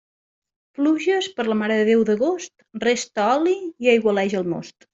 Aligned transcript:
Pluges 0.77 1.27
per 1.39 1.45
la 1.49 1.57
Mare 1.59 1.77
de 1.81 1.85
Déu 1.91 2.01
d'agost, 2.09 2.51
resta 2.87 3.27
oli 3.37 3.57
i 3.87 3.93
aigualeix 3.95 4.39
el 4.43 4.51
most. 4.57 4.77